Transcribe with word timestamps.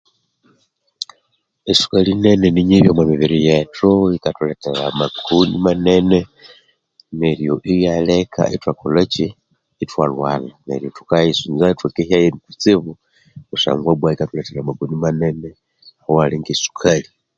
Esukalinene 1.71 2.47
ninyibi 2.51 2.87
omwamibiri 2.89 3.37
yethu 3.47 3.89
yikathulethera 4.11 4.79
amakoni 4.91 5.55
manene 5.65 6.19
neryo 7.19 7.53
iyaleka 7.73 8.41
ithwalwala 9.83 10.49
neryo 10.65 10.89
thukayisunza 10.97 11.73
ithwakehyayo 11.73 12.27
kutsibu 12.43 12.91
kusangwa 13.49 13.91
ibwa 13.95 14.07
yikathulethera 14.11 14.59
amakoni 14.61 14.95
manene 15.03 15.49
awali 16.07 16.35
ngesukali. 16.41 17.09